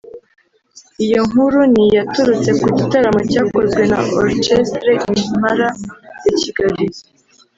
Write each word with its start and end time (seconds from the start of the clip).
Iyo 1.05 1.19
nkuru 1.29 1.59
ni 1.71 1.81
iyaturutse 1.87 2.51
ku 2.61 2.67
gitaramo 2.77 3.19
cyakozwe 3.31 3.81
na 3.91 3.99
Orchestre 4.23 4.91
Impala 5.29 5.67
de 6.21 6.29
Kigali 6.39 6.85